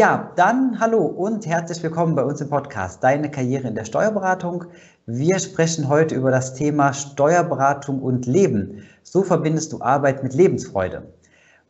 [0.00, 4.64] Ja, dann hallo und herzlich willkommen bei uns im Podcast Deine Karriere in der Steuerberatung.
[5.04, 8.82] Wir sprechen heute über das Thema Steuerberatung und Leben.
[9.02, 11.12] So verbindest du Arbeit mit Lebensfreude.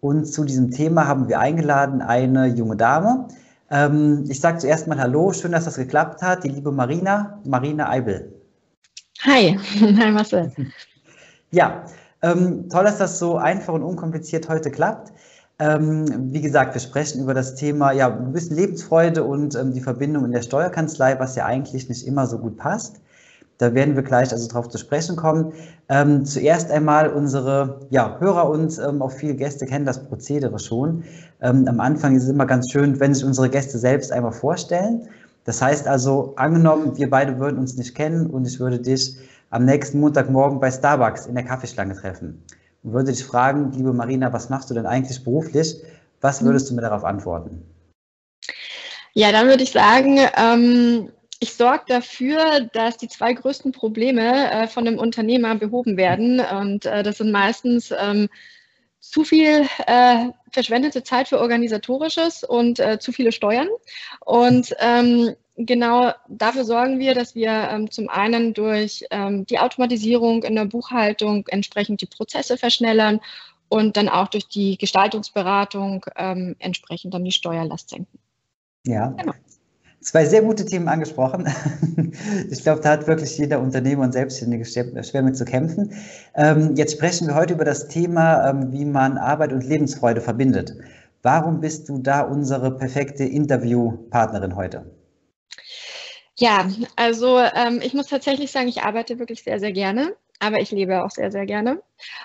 [0.01, 3.27] Und zu diesem Thema haben wir eingeladen eine junge Dame.
[3.69, 7.89] Ähm, ich sage zuerst mal Hallo, schön, dass das geklappt hat, die liebe Marina, Marina
[7.89, 8.33] Eibel.
[9.23, 10.53] Hi, hi Marcel.
[11.51, 11.85] Ja,
[12.23, 15.13] ähm, toll, dass das so einfach und unkompliziert heute klappt.
[15.61, 19.83] Ähm, wie gesagt, wir sprechen über das Thema, ja, ein bisschen Lebensfreude und ähm, die
[19.83, 23.03] Verbindung in der Steuerkanzlei, was ja eigentlich nicht immer so gut passt.
[23.59, 25.53] Da werden wir gleich also drauf zu sprechen kommen.
[25.91, 31.05] Ähm, zuerst einmal unsere ja, Hörer und ähm, auch viele Gäste kennen das Prozedere schon.
[31.43, 35.09] Ähm, am Anfang ist es immer ganz schön, wenn sich unsere Gäste selbst einmal vorstellen.
[35.45, 39.19] Das heißt also, angenommen, wir beide würden uns nicht kennen und ich würde dich
[39.51, 42.43] am nächsten Montagmorgen bei Starbucks in der Kaffeeschlange treffen
[42.83, 45.77] und würde dich fragen, liebe Marina, was machst du denn eigentlich beruflich?
[46.21, 47.63] Was würdest du mir darauf antworten?
[49.15, 54.67] Ja, dann würde ich sagen, ähm, ich sorge dafür, dass die zwei größten Probleme äh,
[54.67, 56.41] von einem Unternehmer behoben werden.
[56.41, 58.29] Und äh, das sind meistens ähm,
[59.01, 63.69] zu viel äh, verschwendete Zeit für organisatorisches und äh, zu viele Steuern.
[64.25, 65.35] Und ähm,
[65.67, 70.65] genau dafür sorgen wir, dass wir ähm, zum einen durch ähm, die Automatisierung in der
[70.65, 73.21] Buchhaltung entsprechend die Prozesse verschnellern
[73.69, 78.19] und dann auch durch die Gestaltungsberatung ähm, entsprechend dann die Steuerlast senken.
[78.87, 79.33] Ja, genau
[80.01, 81.49] zwei sehr gute Themen angesprochen.
[82.51, 85.93] Ich glaube, da hat wirklich jeder Unternehmer und Selbstständige schwer mit zu kämpfen.
[86.35, 90.75] Ähm, jetzt sprechen wir heute über das Thema, ähm, wie man Arbeit und Lebensfreude verbindet.
[91.23, 94.91] Warum bist du da unsere perfekte Interviewpartnerin heute?
[96.41, 100.73] Ja, also ähm, ich muss tatsächlich sagen, ich arbeite wirklich sehr, sehr gerne aber ich
[100.73, 101.83] lebe auch sehr, sehr gerne.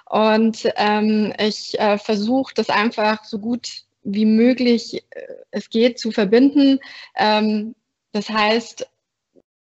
[0.10, 6.12] Und ähm, ich äh, versuche das einfach so gut wie möglich äh, es geht zu
[6.12, 6.80] verbinden.
[7.16, 7.76] Ähm,
[8.14, 8.88] das heißt,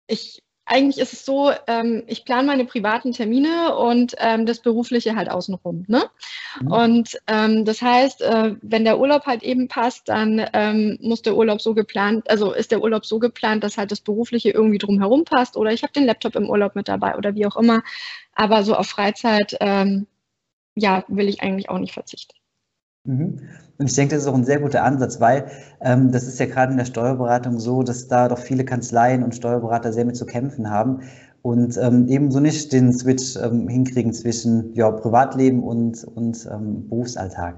[0.06, 5.14] ich eigentlich ist es so, ähm, ich plane meine privaten Termine und ähm, das Berufliche
[5.14, 5.84] halt außenrum.
[5.88, 6.04] Ne?
[6.60, 6.72] Mhm.
[6.72, 11.36] Und ähm, das heißt, äh, wenn der Urlaub halt eben passt, dann ähm, muss der
[11.36, 15.24] Urlaub so geplant, also ist der Urlaub so geplant, dass halt das Berufliche irgendwie drumherum
[15.24, 17.82] passt oder ich habe den Laptop im Urlaub mit dabei oder wie auch immer.
[18.34, 20.06] Aber so auf Freizeit, ähm,
[20.74, 22.34] ja, will ich eigentlich auch nicht verzichten.
[23.04, 23.38] Mhm.
[23.76, 25.46] Und ich denke, das ist auch ein sehr guter Ansatz, weil
[25.80, 29.34] ähm, das ist ja gerade in der Steuerberatung so, dass da doch viele Kanzleien und
[29.34, 31.00] Steuerberater sehr mit zu kämpfen haben
[31.42, 37.56] und ähm, ebenso nicht den Switch ähm, hinkriegen zwischen ja, Privatleben und, und ähm, Berufsalltag.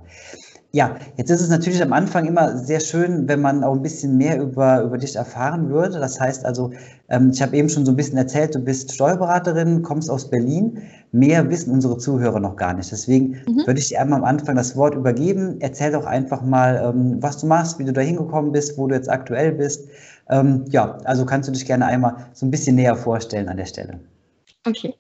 [0.77, 4.19] Ja, jetzt ist es natürlich am Anfang immer sehr schön, wenn man auch ein bisschen
[4.19, 5.99] mehr über, über dich erfahren würde.
[5.99, 6.71] Das heißt also,
[7.09, 10.83] ähm, ich habe eben schon so ein bisschen erzählt, du bist Steuerberaterin, kommst aus Berlin.
[11.13, 12.93] Mehr wissen unsere Zuhörer noch gar nicht.
[12.93, 13.67] Deswegen mhm.
[13.67, 15.57] würde ich dir einmal am Anfang das Wort übergeben.
[15.61, 18.95] Erzähl doch einfach mal, ähm, was du machst, wie du da hingekommen bist, wo du
[18.95, 19.89] jetzt aktuell bist.
[20.29, 23.65] Ähm, ja, also kannst du dich gerne einmal so ein bisschen näher vorstellen an der
[23.65, 23.99] Stelle.
[24.67, 24.93] Okay.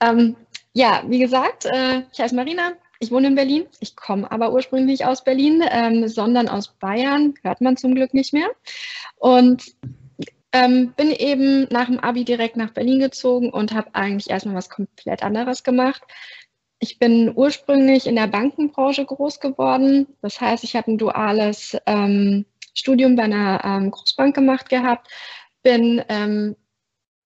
[0.00, 0.36] Ähm,
[0.74, 3.66] ja, wie gesagt, äh, ich heiße Marina, ich wohne in Berlin.
[3.80, 7.34] Ich komme aber ursprünglich aus Berlin, ähm, sondern aus Bayern.
[7.42, 8.48] Hört man zum Glück nicht mehr.
[9.16, 9.64] Und
[10.52, 14.70] ähm, bin eben nach dem Abi direkt nach Berlin gezogen und habe eigentlich erstmal was
[14.70, 16.02] komplett anderes gemacht.
[16.80, 20.06] Ich bin ursprünglich in der Bankenbranche groß geworden.
[20.22, 25.08] Das heißt, ich habe ein duales ähm, Studium bei einer ähm, Großbank gemacht gehabt,
[25.62, 26.56] bin ähm,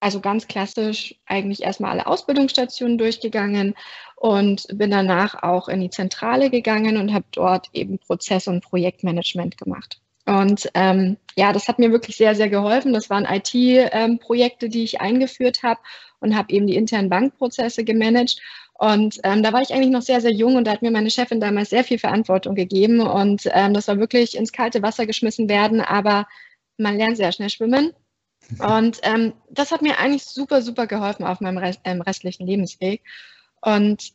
[0.00, 3.74] also ganz klassisch eigentlich erstmal alle Ausbildungsstationen durchgegangen
[4.22, 9.58] und bin danach auch in die Zentrale gegangen und habe dort eben Prozess- und Projektmanagement
[9.58, 10.00] gemacht.
[10.26, 12.92] Und ähm, ja, das hat mir wirklich sehr, sehr geholfen.
[12.92, 15.80] Das waren IT-Projekte, ähm, die ich eingeführt habe
[16.20, 18.40] und habe eben die internen Bankprozesse gemanagt.
[18.74, 21.10] Und ähm, da war ich eigentlich noch sehr, sehr jung und da hat mir meine
[21.10, 23.00] Chefin damals sehr viel Verantwortung gegeben.
[23.00, 26.28] Und ähm, das war wirklich ins kalte Wasser geschmissen werden, aber
[26.76, 27.92] man lernt sehr schnell schwimmen.
[28.60, 33.02] Und ähm, das hat mir eigentlich super, super geholfen auf meinem Rest, ähm, restlichen Lebensweg.
[33.62, 34.12] Und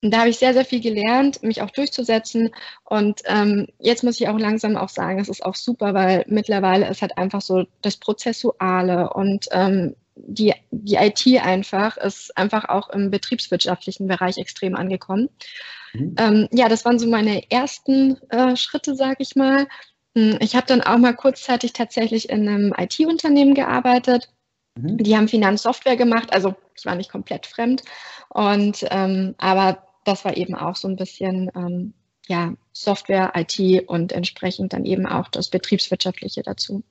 [0.00, 2.50] da habe ich sehr, sehr viel gelernt, mich auch durchzusetzen.
[2.84, 6.88] Und ähm, jetzt muss ich auch langsam auch sagen, es ist auch super, weil mittlerweile
[6.88, 12.90] ist halt einfach so das Prozessuale und ähm, die, die IT einfach ist einfach auch
[12.90, 15.28] im betriebswirtschaftlichen Bereich extrem angekommen.
[15.92, 16.14] Mhm.
[16.18, 19.66] Ähm, ja, das waren so meine ersten äh, Schritte, sage ich mal.
[20.16, 24.28] Hm, ich habe dann auch mal kurzzeitig tatsächlich in einem IT-Unternehmen gearbeitet.
[24.82, 24.98] Mhm.
[24.98, 27.82] Die haben Finanzsoftware gemacht, also ich war nicht komplett fremd.
[28.28, 31.94] Und ähm, aber das war eben auch so ein bisschen ähm,
[32.28, 36.82] ja, Software, IT und entsprechend dann eben auch das Betriebswirtschaftliche dazu.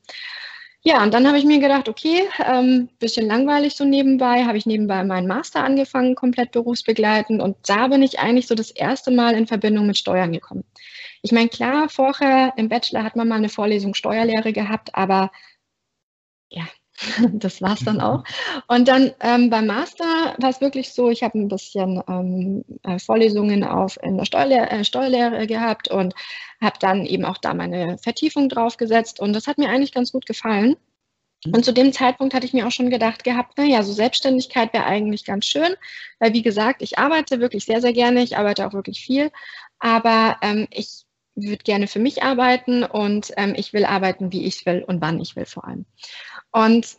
[0.83, 4.65] Ja, und dann habe ich mir gedacht, okay, ähm, bisschen langweilig so nebenbei, habe ich
[4.65, 9.35] nebenbei meinen Master angefangen, komplett berufsbegleitend und da bin ich eigentlich so das erste Mal
[9.35, 10.63] in Verbindung mit Steuern gekommen.
[11.23, 15.31] ich meine, klar, vorher im Bachelor hat man mal eine Vorlesung Steuerlehre gehabt, aber
[16.49, 16.67] ja,
[17.33, 18.23] das war es dann auch.
[18.67, 22.99] Und dann ähm, beim Master war es wirklich so, ich habe ein bisschen ähm, äh,
[22.99, 26.13] Vorlesungen auf in der Steuerlehre, äh, Steuerlehre gehabt und
[26.61, 30.25] habe dann eben auch da meine Vertiefung draufgesetzt und das hat mir eigentlich ganz gut
[30.25, 30.75] gefallen.
[31.45, 31.53] Mhm.
[31.53, 34.85] Und zu dem Zeitpunkt hatte ich mir auch schon gedacht gehabt, naja, so Selbstständigkeit wäre
[34.85, 35.75] eigentlich ganz schön,
[36.19, 39.31] weil wie gesagt, ich arbeite wirklich sehr, sehr gerne, ich arbeite auch wirklich viel,
[39.79, 41.03] aber ähm, ich
[41.35, 45.19] würde gerne für mich arbeiten und ähm, ich will arbeiten, wie ich will und wann
[45.19, 45.85] ich will vor allem.
[46.51, 46.97] Und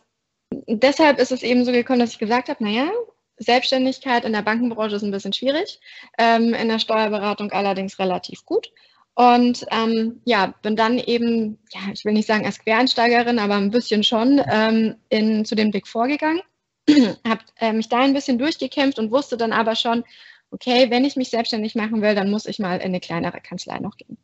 [0.67, 2.89] deshalb ist es eben so gekommen, dass ich gesagt habe, naja,
[3.37, 5.79] Selbstständigkeit in der Bankenbranche ist ein bisschen schwierig,
[6.17, 8.71] ähm, in der Steuerberatung allerdings relativ gut.
[9.15, 13.71] Und ähm, ja, bin dann eben, ja, ich will nicht sagen als Quereinsteigerin, aber ein
[13.71, 16.41] bisschen schon ähm, in, zu dem Big Four gegangen,
[17.27, 20.03] habe äh, mich da ein bisschen durchgekämpft und wusste dann aber schon,
[20.51, 23.79] okay, wenn ich mich selbstständig machen will, dann muss ich mal in eine kleinere Kanzlei
[23.79, 24.17] noch gehen.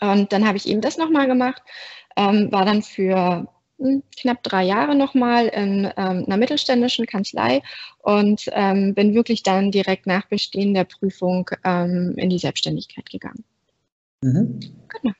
[0.00, 1.62] Und dann habe ich eben das nochmal gemacht,
[2.16, 3.48] ähm, war dann für
[4.16, 7.62] knapp drei Jahre nochmal in ähm, einer mittelständischen Kanzlei
[7.98, 13.44] und ähm, bin wirklich dann direkt nach Bestehen der Prüfung ähm, in die Selbstständigkeit gegangen.
[14.22, 14.60] Mhm.
[14.88, 15.14] Genau.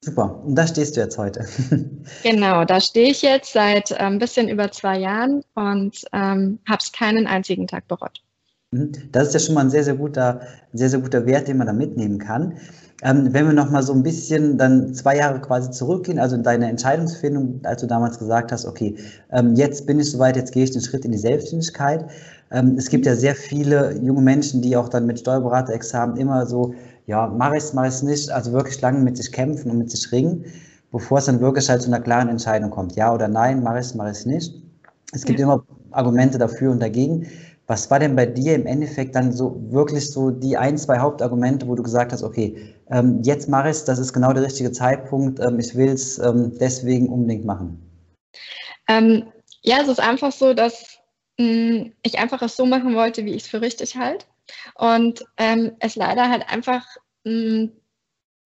[0.00, 0.42] Super.
[0.44, 1.44] Und da stehst du jetzt heute.
[2.22, 6.78] genau, da stehe ich jetzt seit ein ähm, bisschen über zwei Jahren und ähm, habe
[6.80, 8.22] es keinen einzigen Tag bereut.
[8.72, 8.92] Mhm.
[9.12, 10.40] Das ist ja schon mal ein sehr, sehr guter,
[10.74, 12.54] sehr, sehr guter Wert, den man da mitnehmen kann.
[13.02, 16.42] Ähm, wenn wir noch mal so ein bisschen dann zwei Jahre quasi zurückgehen, also in
[16.42, 18.96] deine Entscheidungsfindung, als du damals gesagt hast, okay,
[19.30, 22.06] ähm, jetzt bin ich soweit, jetzt gehe ich den Schritt in die Selbstständigkeit.
[22.50, 26.74] Ähm, es gibt ja sehr viele junge Menschen, die auch dann mit Steuerberaterexamen immer so,
[27.06, 29.78] ja, mache ich es, mache ich es nicht, also wirklich lange mit sich kämpfen und
[29.78, 30.44] mit sich ringen,
[30.90, 33.86] bevor es dann wirklich halt zu einer klaren Entscheidung kommt, ja oder nein, mache ich
[33.86, 34.62] es, mache ich es nicht.
[35.12, 35.46] Es gibt ja.
[35.46, 37.26] immer Argumente dafür und dagegen.
[37.68, 41.68] Was war denn bei dir im Endeffekt dann so wirklich so die ein, zwei Hauptargumente,
[41.68, 44.72] wo du gesagt hast, okay, ähm, jetzt mache ich es, das ist genau der richtige
[44.72, 47.78] Zeitpunkt, ähm, ich will es ähm, deswegen unbedingt machen?
[48.88, 49.24] Ähm,
[49.62, 50.98] ja, es ist einfach so, dass
[51.38, 54.24] mh, mm, ich einfach es so machen wollte, wie ich es für richtig halte.
[54.76, 56.86] Und ähm, es leider halt einfach
[57.24, 57.72] mh, mm,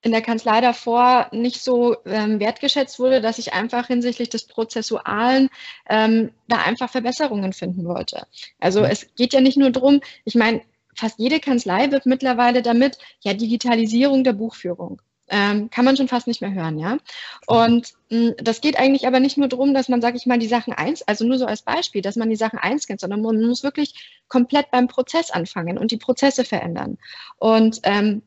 [0.03, 5.49] in der Kanzlei davor nicht so ähm, wertgeschätzt wurde, dass ich einfach hinsichtlich des Prozessualen
[5.89, 8.27] ähm, da einfach Verbesserungen finden wollte.
[8.59, 8.87] Also mhm.
[8.87, 10.63] es geht ja nicht nur darum, ich meine,
[10.95, 15.01] fast jede Kanzlei wird mittlerweile damit, ja, Digitalisierung der Buchführung.
[15.29, 16.99] Ähm, kann man schon fast nicht mehr hören, ja.
[17.47, 20.49] Und mh, das geht eigentlich aber nicht nur darum, dass man, sage ich mal, die
[20.49, 23.41] Sachen eins, also nur so als Beispiel, dass man die Sachen eins kennt, sondern man
[23.41, 26.99] muss wirklich komplett beim Prozess anfangen und die Prozesse verändern.
[27.39, 28.23] Und ähm,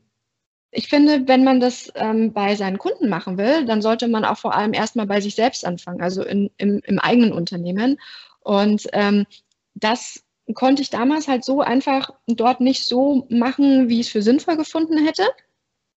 [0.70, 4.38] ich finde, wenn man das ähm, bei seinen Kunden machen will, dann sollte man auch
[4.38, 7.98] vor allem erstmal bei sich selbst anfangen, also in, im, im eigenen Unternehmen.
[8.40, 9.26] Und ähm,
[9.74, 10.22] das
[10.54, 14.56] konnte ich damals halt so einfach dort nicht so machen, wie ich es für sinnvoll
[14.56, 15.24] gefunden hätte.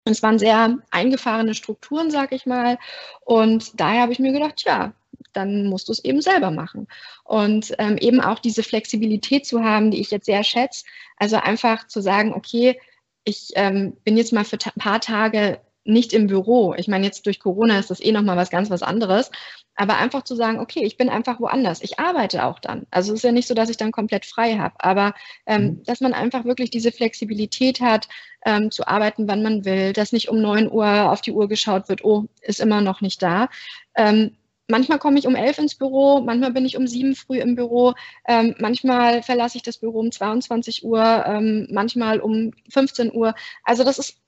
[0.05, 2.79] Es waren sehr eingefahrene Strukturen, sag ich mal.
[3.25, 4.95] Und daher habe ich mir gedacht, ja,
[5.33, 6.87] dann musst du es eben selber machen.
[7.25, 10.85] Und ähm, eben auch diese Flexibilität zu haben, die ich jetzt sehr schätze.
[11.17, 12.81] Also einfach zu sagen, okay,
[13.29, 16.75] ich ähm, bin jetzt mal für ein paar Tage nicht im Büro.
[16.77, 19.31] Ich meine, jetzt durch Corona ist das eh nochmal was ganz was anderes.
[19.75, 21.83] Aber einfach zu sagen, okay, ich bin einfach woanders.
[21.83, 22.87] Ich arbeite auch dann.
[22.91, 24.75] Also es ist ja nicht so, dass ich dann komplett frei habe.
[24.79, 25.15] Aber
[25.47, 25.83] ähm, mhm.
[25.85, 28.09] dass man einfach wirklich diese Flexibilität hat,
[28.45, 31.89] ähm, zu arbeiten, wann man will, dass nicht um 9 Uhr auf die Uhr geschaut
[31.89, 33.49] wird, oh, ist immer noch nicht da.
[33.95, 34.37] Ähm,
[34.69, 37.95] manchmal komme ich um elf ins Büro, manchmal bin ich um sieben früh im Büro,
[38.27, 43.35] ähm, manchmal verlasse ich das Büro um 22 Uhr, ähm, manchmal um 15 Uhr.
[43.65, 44.19] Also das ist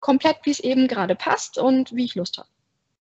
[0.00, 2.48] komplett, wie es eben gerade passt und wie ich Lust habe.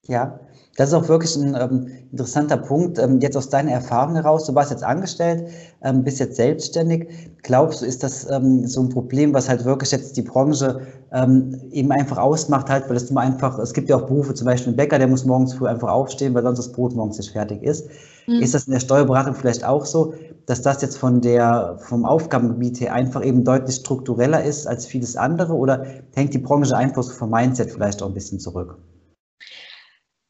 [0.07, 0.37] Ja,
[0.75, 2.99] das ist auch wirklich ein ähm, interessanter Punkt.
[2.99, 5.47] Ähm, jetzt aus deiner Erfahrung heraus, du warst jetzt angestellt,
[5.81, 7.07] ähm, bist jetzt selbstständig.
[7.41, 10.81] Glaubst du, ist das ähm, so ein Problem, was halt wirklich jetzt die Branche
[11.13, 14.45] ähm, eben einfach ausmacht, halt, weil es immer einfach, es gibt ja auch Berufe, zum
[14.45, 17.31] Beispiel ein Bäcker, der muss morgens früh einfach aufstehen, weil sonst das Brot morgens nicht
[17.31, 17.87] fertig ist.
[18.27, 18.41] Mhm.
[18.41, 20.15] Ist das in der Steuerberatung vielleicht auch so,
[20.47, 25.15] dass das jetzt von der, vom Aufgabengebiet her einfach eben deutlich struktureller ist als vieles
[25.15, 28.77] andere oder hängt die Branche einfach so vom Mindset vielleicht auch ein bisschen zurück?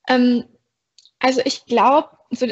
[0.07, 0.45] Ähm,
[1.19, 2.47] also ich glaube, so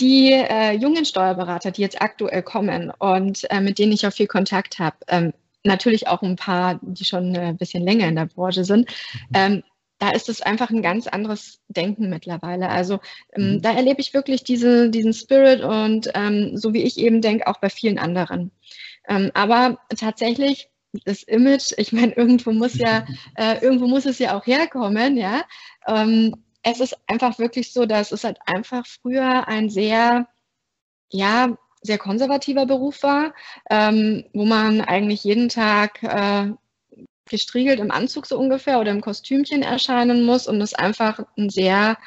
[0.00, 4.26] die äh, jungen Steuerberater, die jetzt aktuell kommen und äh, mit denen ich auch viel
[4.26, 5.32] Kontakt habe, ähm,
[5.64, 9.28] natürlich auch ein paar, die schon ein bisschen länger in der Branche sind, mhm.
[9.34, 9.62] ähm,
[9.98, 12.68] da ist es einfach ein ganz anderes Denken mittlerweile.
[12.68, 13.00] Also
[13.32, 13.62] ähm, mhm.
[13.62, 17.58] da erlebe ich wirklich diese, diesen Spirit und ähm, so wie ich eben denke, auch
[17.58, 18.52] bei vielen anderen.
[19.08, 20.70] Ähm, aber tatsächlich
[21.04, 25.42] das Image, ich meine, irgendwo muss ja, äh, irgendwo muss es ja auch herkommen, ja.
[25.86, 26.34] Ähm,
[26.70, 30.28] es ist einfach wirklich so, dass es halt einfach früher ein sehr,
[31.10, 33.34] ja, sehr konservativer Beruf war,
[33.70, 36.52] ähm, wo man eigentlich jeden Tag äh,
[37.28, 41.98] gestriegelt im Anzug so ungefähr oder im Kostümchen erscheinen muss und es einfach ein sehr,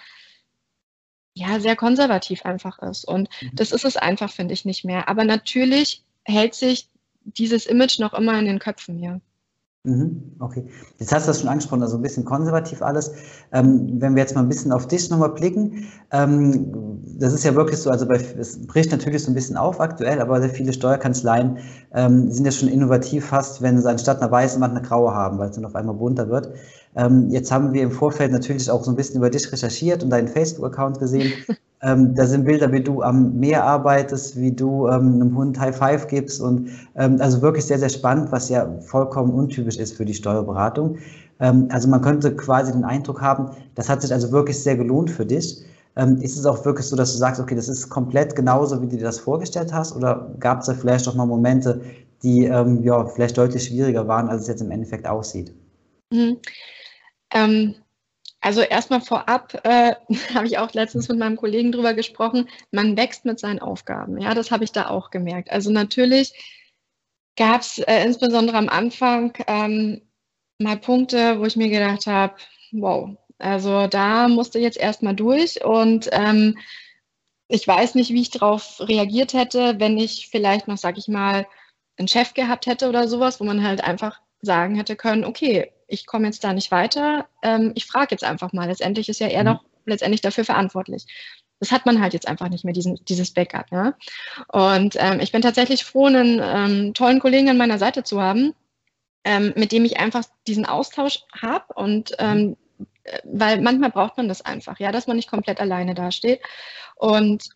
[1.34, 3.06] ja, sehr konservativ einfach ist.
[3.06, 3.52] Und mhm.
[3.54, 5.08] das ist es einfach, finde ich, nicht mehr.
[5.08, 6.90] Aber natürlich hält sich
[7.24, 9.22] dieses Image noch immer in den Köpfen hier.
[9.84, 10.68] Mhm, okay,
[11.00, 13.14] jetzt hast du das schon angesprochen, also ein bisschen konservativ alles.
[13.52, 17.56] Ähm, wenn wir jetzt mal ein bisschen auf dich nochmal blicken, ähm, das ist ja
[17.56, 20.72] wirklich so, also bei, es bricht natürlich so ein bisschen auf aktuell, aber sehr viele
[20.72, 21.58] Steuerkanzleien
[21.96, 25.40] ähm, sind ja schon innovativ fast, wenn sie anstatt einer weißen Wand eine graue haben,
[25.40, 26.54] weil es dann auf einmal bunter wird.
[26.96, 30.12] Ähm, jetzt haben wir im Vorfeld natürlich auch so ein bisschen über dich recherchiert und
[30.12, 31.34] deinen Facebook-Account gesehen.
[31.84, 35.76] Ähm, da sind Bilder, wie du am Meer arbeitest, wie du ähm, einem Hund High
[35.76, 40.06] Five gibst und ähm, also wirklich sehr, sehr spannend, was ja vollkommen untypisch ist für
[40.06, 40.98] die Steuerberatung.
[41.40, 45.10] Ähm, also man könnte quasi den Eindruck haben, das hat sich also wirklich sehr gelohnt
[45.10, 45.66] für dich.
[45.96, 48.88] Ähm, ist es auch wirklich so, dass du sagst, okay, das ist komplett genauso, wie
[48.88, 49.96] du dir das vorgestellt hast?
[49.96, 51.82] Oder gab es da vielleicht auch mal Momente,
[52.24, 55.54] die ähm, ja vielleicht deutlich schwieriger waren, als es jetzt im Endeffekt aussieht?
[57.34, 57.76] Mhm.
[58.42, 59.94] Also erstmal vorab äh,
[60.34, 64.20] habe ich auch letztens mit meinem Kollegen drüber gesprochen, man wächst mit seinen Aufgaben.
[64.20, 65.52] Ja, das habe ich da auch gemerkt.
[65.52, 66.34] Also natürlich
[67.38, 70.02] gab es äh, insbesondere am Anfang ähm,
[70.58, 72.36] mal Punkte, wo ich mir gedacht habe,
[72.72, 76.58] wow, also da musste jetzt erstmal durch und ähm,
[77.48, 81.48] ich weiß nicht, wie ich darauf reagiert hätte, wenn ich vielleicht noch, sag ich mal,
[81.98, 86.06] einen Chef gehabt hätte oder sowas, wo man halt einfach sagen hätte können, okay, ich
[86.06, 88.68] komme jetzt da nicht weiter, ähm, ich frage jetzt einfach mal.
[88.68, 89.48] Letztendlich ist ja er mhm.
[89.48, 91.06] doch letztendlich dafür verantwortlich.
[91.60, 93.72] Das hat man halt jetzt einfach nicht mehr, diesen, dieses Backup.
[93.72, 93.94] Ja?
[94.48, 98.54] Und ähm, ich bin tatsächlich froh, einen ähm, tollen Kollegen an meiner Seite zu haben,
[99.24, 102.58] ähm, mit dem ich einfach diesen Austausch habe und ähm,
[103.04, 106.42] äh, weil manchmal braucht man das einfach, ja, dass man nicht komplett alleine dasteht.
[106.96, 107.50] Und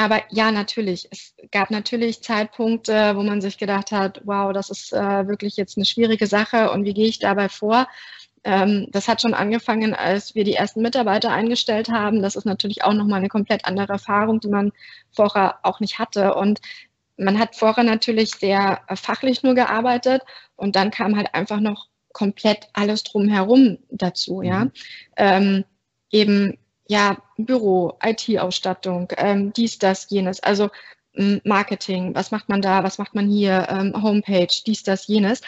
[0.00, 1.08] aber ja, natürlich.
[1.10, 5.76] Es gab natürlich Zeitpunkte, wo man sich gedacht hat, wow, das ist äh, wirklich jetzt
[5.76, 7.88] eine schwierige Sache und wie gehe ich dabei vor?
[8.44, 12.22] Ähm, das hat schon angefangen, als wir die ersten Mitarbeiter eingestellt haben.
[12.22, 14.70] Das ist natürlich auch nochmal eine komplett andere Erfahrung, die man
[15.10, 16.34] vorher auch nicht hatte.
[16.34, 16.60] Und
[17.16, 20.22] man hat vorher natürlich sehr äh, fachlich nur gearbeitet
[20.54, 24.66] und dann kam halt einfach noch komplett alles drumherum dazu, ja.
[24.66, 24.72] Mhm.
[25.16, 25.64] Ähm,
[26.12, 26.56] eben
[26.88, 30.42] ja, Büro, IT-Ausstattung, ähm, dies, das, jenes.
[30.42, 30.70] Also
[31.14, 35.42] ähm, Marketing, was macht man da, was macht man hier, ähm, Homepage, dies, das, jenes.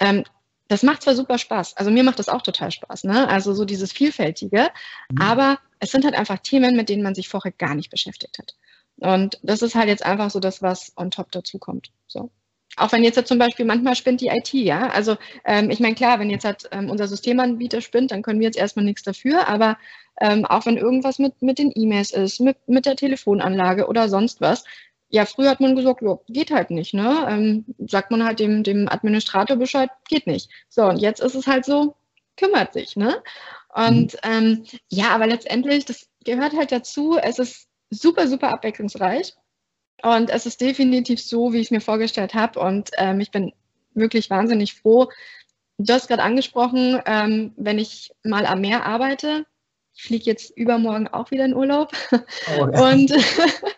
[0.00, 0.24] Ähm,
[0.68, 3.26] das macht zwar super Spaß, also mir macht das auch total Spaß, ne?
[3.28, 4.68] Also so dieses Vielfältige,
[5.10, 5.22] mhm.
[5.22, 8.54] aber es sind halt einfach Themen, mit denen man sich vorher gar nicht beschäftigt hat.
[8.96, 11.90] Und das ist halt jetzt einfach so das, was on top dazu kommt.
[12.06, 12.30] So.
[12.76, 14.88] Auch wenn jetzt halt zum Beispiel manchmal spinnt die IT, ja.
[14.90, 18.46] Also ähm, ich meine, klar, wenn jetzt halt ähm, unser Systemanbieter spinnt, dann können wir
[18.46, 19.78] jetzt erstmal nichts dafür, aber
[20.20, 24.40] ähm, auch wenn irgendwas mit, mit den E-Mails ist, mit, mit der Telefonanlage oder sonst
[24.40, 24.64] was.
[25.10, 27.26] Ja, früher hat man gesagt, jo, geht halt nicht, ne?
[27.28, 30.50] Ähm, sagt man halt dem, dem Administrator Bescheid, geht nicht.
[30.68, 31.94] So, und jetzt ist es halt so,
[32.36, 33.22] kümmert sich, ne?
[33.74, 34.18] Und mhm.
[34.22, 37.16] ähm, ja, aber letztendlich, das gehört halt dazu.
[37.16, 39.34] Es ist super, super abwechslungsreich.
[40.02, 42.60] Und es ist definitiv so, wie ich es mir vorgestellt habe.
[42.60, 43.52] Und ähm, ich bin
[43.94, 45.08] wirklich wahnsinnig froh.
[45.78, 49.46] Du hast gerade angesprochen, ähm, wenn ich mal am Meer arbeite,
[49.98, 51.92] ich fliege jetzt übermorgen auch wieder in Urlaub.
[52.12, 52.92] Oh, ja.
[52.92, 53.12] Und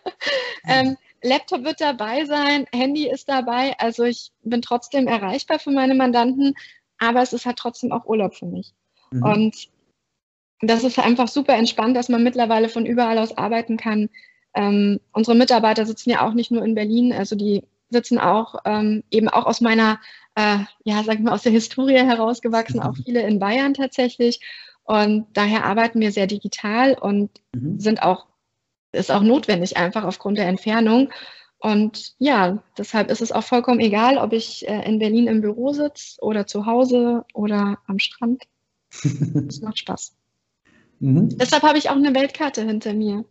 [0.67, 3.73] ähm, Laptop wird dabei sein, Handy ist dabei.
[3.79, 6.53] Also ich bin trotzdem erreichbar für meine Mandanten,
[6.99, 8.73] aber es ist halt trotzdem auch Urlaub für mich.
[9.09, 9.23] Mhm.
[9.23, 9.69] Und
[10.61, 14.09] das ist einfach super entspannt, dass man mittlerweile von überall aus arbeiten kann.
[14.53, 19.03] Ähm, unsere Mitarbeiter sitzen ja auch nicht nur in Berlin, also die sitzen auch ähm,
[19.09, 19.99] eben auch aus meiner,
[20.35, 24.39] äh, ja, sagen wir aus der Historie herausgewachsen, auch viele in Bayern tatsächlich.
[24.83, 27.79] Und daher arbeiten wir sehr digital und mhm.
[27.79, 28.27] sind auch,
[28.91, 31.09] ist auch notwendig einfach aufgrund der Entfernung.
[31.59, 35.73] Und ja, deshalb ist es auch vollkommen egal, ob ich äh, in Berlin im Büro
[35.73, 38.43] sitze oder zu Hause oder am Strand.
[39.47, 40.13] Es macht Spaß.
[40.99, 41.37] Mhm.
[41.37, 43.25] Deshalb habe ich auch eine Weltkarte hinter mir,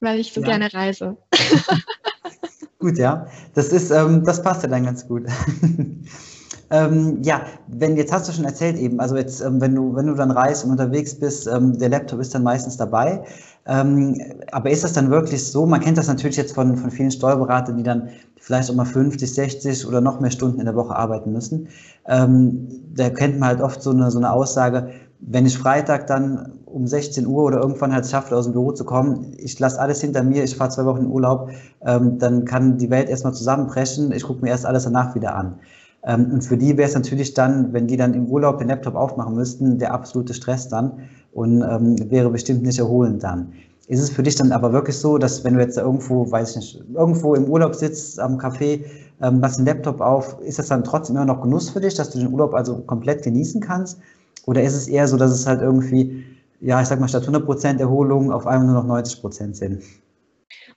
[0.00, 0.46] weil ich so ja.
[0.46, 1.16] gerne reise.
[2.78, 3.26] gut, ja.
[3.54, 5.26] Das ist, ähm, das passt ja dann ganz gut.
[6.72, 10.06] Ähm, ja, wenn jetzt hast du schon erzählt eben, also jetzt, ähm, wenn du, wenn
[10.06, 13.22] du dann reist und unterwegs bist, ähm, der Laptop ist dann meistens dabei.
[13.66, 14.18] Ähm,
[14.52, 15.66] aber ist das dann wirklich so?
[15.66, 18.08] Man kennt das natürlich jetzt von, von vielen Steuerberatern, die dann
[18.40, 21.68] vielleicht auch mal 50, 60 oder noch mehr Stunden in der Woche arbeiten müssen.
[22.08, 24.88] Ähm, da kennt man halt oft so eine, so eine Aussage,
[25.20, 28.84] wenn ich Freitag dann um 16 Uhr oder irgendwann halt schaffe, aus dem Büro zu
[28.84, 31.50] kommen, ich lasse alles hinter mir, ich fahre zwei Wochen in Urlaub,
[31.84, 35.60] ähm, dann kann die Welt erstmal zusammenbrechen, ich gucke mir erst alles danach wieder an.
[36.04, 38.94] Ähm, und für die wäre es natürlich dann, wenn die dann im Urlaub den Laptop
[38.94, 43.52] aufmachen müssten, der absolute Stress dann und ähm, wäre bestimmt nicht erholend dann.
[43.88, 46.56] Ist es für dich dann aber wirklich so, dass wenn du jetzt irgendwo, weiß ich
[46.56, 48.84] nicht, irgendwo im Urlaub sitzt am Café,
[49.20, 52.10] ähm, machst einen Laptop auf, ist das dann trotzdem immer noch Genuss für dich, dass
[52.10, 53.98] du den Urlaub also komplett genießen kannst?
[54.46, 56.24] Oder ist es eher so, dass es halt irgendwie,
[56.60, 59.82] ja, ich sag mal, statt 100% Erholung auf einmal nur noch 90% sind?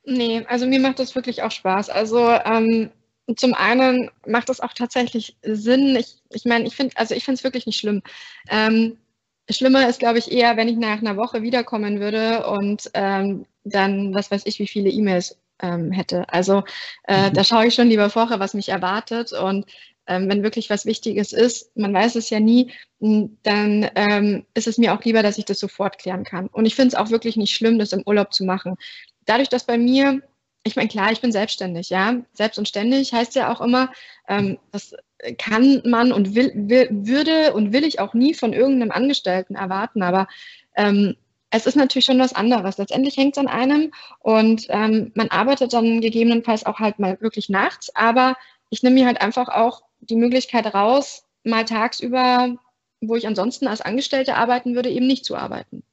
[0.06, 1.90] Nee, also mir macht das wirklich auch Spaß.
[1.90, 2.90] Also ähm,
[3.36, 5.96] zum einen macht das auch tatsächlich Sinn.
[5.96, 8.02] Ich, ich meine, ich finde, also ich finde es wirklich nicht schlimm.
[8.50, 8.98] Ähm,
[9.50, 14.14] schlimmer ist, glaube ich, eher, wenn ich nach einer Woche wiederkommen würde und ähm, dann,
[14.14, 16.28] was weiß ich, wie viele E-Mails ähm, hätte.
[16.30, 16.64] Also
[17.08, 17.34] äh, mhm.
[17.34, 19.34] da schaue ich schon lieber vorher, was mich erwartet.
[19.34, 19.66] Und
[20.08, 24.78] ähm, wenn wirklich was Wichtiges ist, man weiß es ja nie, dann ähm, ist es
[24.78, 26.48] mir auch lieber, dass ich das sofort klären kann.
[26.48, 28.76] Und ich finde es auch wirklich nicht schlimm, das im Urlaub zu machen.
[29.26, 30.22] Dadurch, dass bei mir,
[30.68, 32.22] ich meine, klar, ich bin selbstständig, ja.
[32.34, 33.92] Selbst und ständig heißt ja auch immer,
[34.28, 34.96] ähm, das
[35.38, 40.02] kann man und will, will, würde und will ich auch nie von irgendeinem Angestellten erwarten.
[40.02, 40.28] Aber
[40.76, 41.16] ähm,
[41.52, 42.80] es ist natürlich schon was anderes.
[42.80, 47.48] Letztendlich hängt es an einem und ähm, man arbeitet dann gegebenenfalls auch halt mal wirklich
[47.48, 47.96] nachts.
[47.96, 48.36] Aber
[48.72, 52.56] ich nehme mir halt einfach auch die Möglichkeit raus, mal tagsüber,
[53.02, 55.84] wo ich ansonsten als Angestellte arbeiten würde, eben nicht zu arbeiten.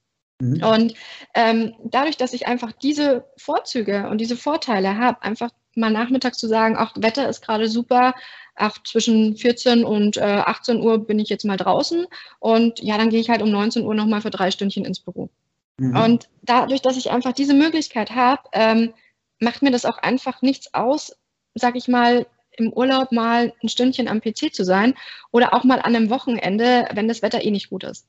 [0.42, 0.62] Mhm.
[0.64, 0.94] Und
[1.34, 6.48] ähm, dadurch, dass ich einfach diese Vorzüge und diese Vorteile habe, einfach mal nachmittags zu
[6.48, 8.14] sagen, auch Wetter ist gerade super,
[8.56, 12.06] ach, zwischen 14 und äh, 18 Uhr bin ich jetzt mal draußen
[12.40, 15.30] und ja, dann gehe ich halt um 19 Uhr nochmal für drei Stündchen ins Büro.
[15.78, 15.96] Mhm.
[15.96, 18.94] Und dadurch, dass ich einfach diese Möglichkeit habe, ähm,
[19.38, 21.16] macht mir das auch einfach nichts aus,
[21.54, 22.26] sag ich mal,
[22.58, 24.94] im Urlaub mal ein Stündchen am PC zu sein
[25.30, 28.08] oder auch mal an einem Wochenende, wenn das Wetter eh nicht gut ist.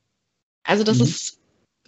[0.63, 1.03] Also das mhm.
[1.03, 1.42] ist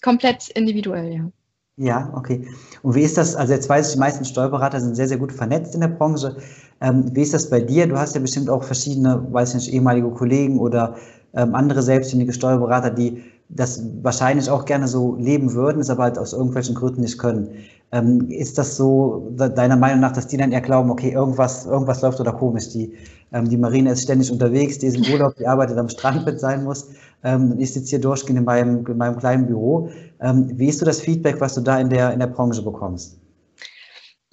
[0.06, 1.32] komplett individuell, ja.
[1.78, 2.48] Ja, okay.
[2.84, 3.36] Und wie ist das?
[3.36, 6.38] Also jetzt weiß ich, die meisten Steuerberater sind sehr, sehr gut vernetzt in der Branche.
[6.80, 7.88] Ähm, wie ist das bei dir?
[7.88, 10.96] Du hast ja bestimmt auch verschiedene, weiß ich nicht, ehemalige Kollegen oder
[11.34, 16.18] ähm, andere selbstständige Steuerberater, die das wahrscheinlich auch gerne so leben würden, es aber halt
[16.18, 17.50] aus irgendwelchen Gründen nicht können.
[17.92, 22.02] Ähm, ist das so deiner Meinung nach, dass die dann eher glauben, okay, irgendwas, irgendwas
[22.02, 22.70] läuft oder komisch?
[22.70, 22.94] Die,
[23.32, 26.38] ähm, die Marine ist ständig unterwegs, die ist im Urlaub, die arbeitet am Strand, wenn
[26.38, 26.90] sein muss.
[27.24, 29.90] Ähm, ich sitze hier durchgehend in meinem, in meinem kleinen Büro.
[30.20, 33.20] Ähm, wie ist so das Feedback, was du da in der, in der Branche bekommst?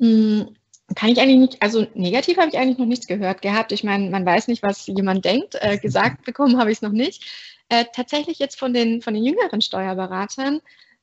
[0.01, 0.49] Hm,
[0.95, 3.73] kann ich eigentlich nicht, also negativ habe ich eigentlich noch nichts gehört gehabt.
[3.73, 5.57] Ich meine, man weiß nicht, was jemand denkt.
[5.61, 7.25] Äh, gesagt bekommen habe ich es noch nicht.
[7.69, 10.61] Äh, tatsächlich jetzt von den, von den jüngeren Steuerberatern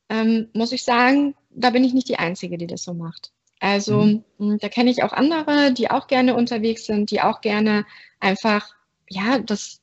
[0.08, 3.32] ähm, muss ich sagen, da bin ich nicht die Einzige, die das so macht.
[3.60, 4.24] Also mhm.
[4.38, 7.84] Hm, da kenne ich auch andere, die auch gerne unterwegs sind, die auch gerne
[8.18, 8.74] einfach,
[9.08, 9.80] ja, das,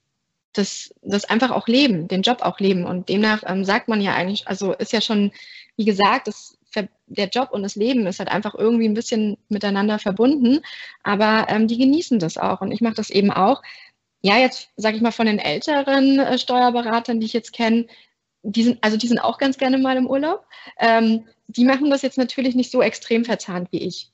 [0.53, 2.86] das, das einfach auch leben, den Job auch leben.
[2.86, 5.32] Und demnach ähm, sagt man ja eigentlich, also ist ja schon,
[5.75, 6.58] wie gesagt, das,
[7.08, 10.60] der Job und das Leben ist halt einfach irgendwie ein bisschen miteinander verbunden,
[11.03, 12.62] aber ähm, die genießen das auch.
[12.62, 13.62] Und ich mache das eben auch
[14.21, 17.88] ja, jetzt sage ich mal von den älteren äh, Steuerberatern, die ich jetzt kenne,
[18.43, 20.45] die sind, also die sind auch ganz gerne mal im Urlaub.
[20.80, 24.12] Ähm, die machen das jetzt natürlich nicht so extrem verzahnt wie ich.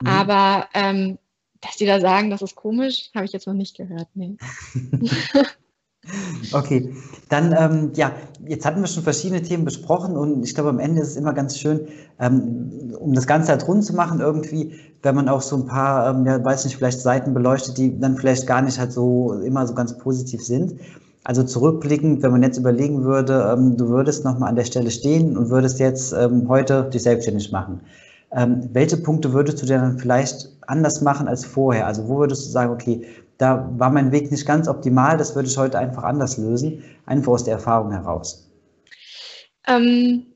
[0.00, 0.08] Mhm.
[0.08, 1.18] Aber ähm,
[1.60, 4.08] dass die da sagen, das ist komisch, habe ich jetzt noch nicht gehört.
[4.14, 4.36] Nee.
[6.52, 6.94] Okay,
[7.28, 8.12] dann ähm, ja,
[8.46, 11.32] jetzt hatten wir schon verschiedene Themen besprochen und ich glaube, am Ende ist es immer
[11.32, 11.88] ganz schön,
[12.20, 16.10] ähm, um das Ganze halt rund zu machen, irgendwie, wenn man auch so ein paar,
[16.10, 19.66] ähm, ja, weiß nicht, vielleicht Seiten beleuchtet, die dann vielleicht gar nicht halt so immer
[19.66, 20.80] so ganz positiv sind.
[21.28, 25.36] Also zurückblickend, wenn man jetzt überlegen würde, ähm, du würdest nochmal an der Stelle stehen
[25.36, 27.80] und würdest jetzt ähm, heute dich selbstständig machen.
[28.30, 31.88] Ähm, welche Punkte würdest du denn dann vielleicht anders machen als vorher?
[31.88, 33.08] Also wo würdest du sagen, okay,
[33.38, 37.32] da war mein Weg nicht ganz optimal, das würde ich heute einfach anders lösen, einfach
[37.32, 38.48] aus der Erfahrung heraus?
[39.66, 40.26] Ähm,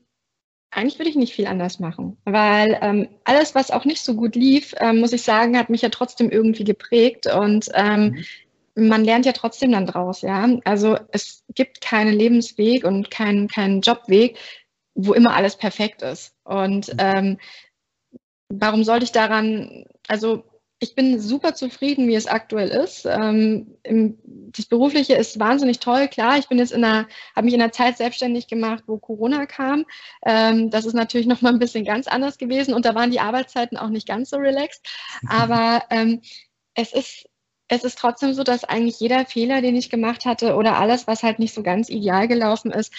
[0.71, 4.35] eigentlich würde ich nicht viel anders machen, weil ähm, alles, was auch nicht so gut
[4.35, 8.25] lief, ähm, muss ich sagen, hat mich ja trotzdem irgendwie geprägt und ähm, mhm.
[8.87, 10.47] Man lernt ja trotzdem dann draus, ja.
[10.65, 14.37] Also es gibt keinen Lebensweg und keinen keinen Jobweg,
[14.95, 16.35] wo immer alles perfekt ist.
[16.43, 16.99] Und mhm.
[16.99, 17.37] ähm,
[18.49, 20.43] warum sollte ich daran, also
[20.83, 23.05] ich bin super zufrieden, wie es aktuell ist.
[23.05, 26.07] Ähm, im, das Berufliche ist wahnsinnig toll.
[26.07, 29.45] Klar, ich bin jetzt in einer, habe mich in einer Zeit selbstständig gemacht, wo Corona
[29.45, 29.85] kam.
[30.25, 33.19] Ähm, das ist natürlich noch mal ein bisschen ganz anders gewesen und da waren die
[33.19, 34.83] Arbeitszeiten auch nicht ganz so relaxed.
[35.27, 36.21] Aber ähm,
[36.73, 37.29] es ist
[37.71, 41.23] es ist trotzdem so, dass eigentlich jeder Fehler, den ich gemacht hatte oder alles, was
[41.23, 42.93] halt nicht so ganz ideal gelaufen ist,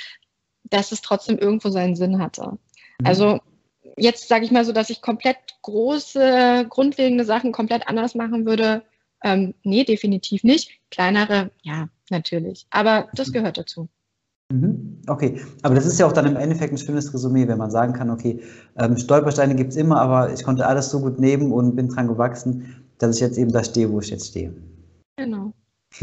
[0.64, 2.52] dass es trotzdem irgendwo seinen Sinn hatte.
[2.98, 3.06] Mhm.
[3.06, 3.40] Also
[3.98, 8.82] jetzt sage ich mal so, dass ich komplett große, grundlegende Sachen komplett anders machen würde.
[9.22, 10.70] Ähm, nee, definitiv nicht.
[10.90, 12.66] Kleinere, ja, natürlich.
[12.70, 13.32] Aber das mhm.
[13.34, 13.90] gehört dazu.
[14.50, 15.02] Mhm.
[15.06, 17.92] Okay, aber das ist ja auch dann im Endeffekt ein schönes Resümee, wenn man sagen
[17.92, 18.40] kann, okay,
[18.78, 22.08] ähm, Stolpersteine gibt es immer, aber ich konnte alles so gut nehmen und bin dran
[22.08, 24.52] gewachsen, dass ich jetzt eben da stehe, wo ich jetzt stehe.
[25.16, 25.52] Genau.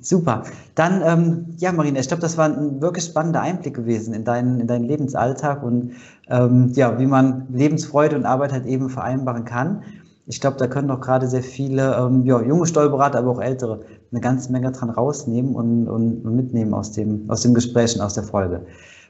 [0.00, 0.44] Super.
[0.74, 4.60] Dann, ähm, ja, Marina, ich glaube, das war ein wirklich spannender Einblick gewesen in deinen,
[4.60, 5.92] in deinen Lebensalltag und
[6.28, 9.82] ähm, ja, wie man Lebensfreude und Arbeit halt eben vereinbaren kann.
[10.26, 13.80] Ich glaube, da können auch gerade sehr viele ähm, ja, junge Steuerberater, aber auch ältere
[14.12, 18.14] eine ganze Menge dran rausnehmen und, und, mitnehmen aus dem, aus dem Gespräch und aus
[18.14, 18.64] der Folge.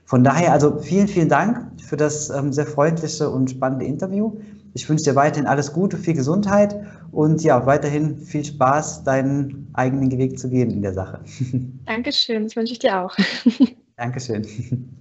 [0.07, 4.33] Von daher also vielen, vielen Dank für das ähm, sehr freundliche und spannende Interview.
[4.75, 6.77] Ich wünsche dir weiterhin alles Gute, viel Gesundheit
[7.11, 11.21] und ja, weiterhin viel Spaß, deinen eigenen Weg zu gehen in der Sache.
[11.87, 13.17] Dankeschön, das wünsche ich dir auch.
[13.97, 14.47] Dankeschön.